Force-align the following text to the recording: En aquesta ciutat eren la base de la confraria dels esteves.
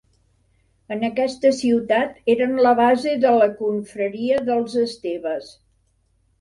En 0.95 1.03
aquesta 1.09 1.51
ciutat 1.57 2.33
eren 2.35 2.57
la 2.69 2.73
base 2.81 3.15
de 3.27 3.35
la 3.43 3.53
confraria 3.61 4.43
dels 4.51 4.81
esteves. 4.89 5.57